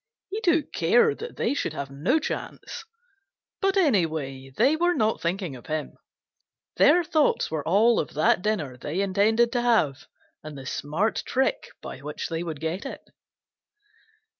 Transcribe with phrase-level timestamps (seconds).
[0.31, 2.85] He took care that they should have no chance.
[3.61, 5.95] But anyway, they were not thinking of him.
[6.77, 10.07] Their thoughts were all of that dinner they intended to have,
[10.43, 13.09] and the smart trick by which they would get it.